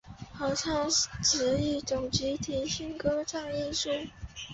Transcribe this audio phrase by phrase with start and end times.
[0.33, 0.89] 合唱
[1.21, 3.91] 指一种集体性的歌唱艺术。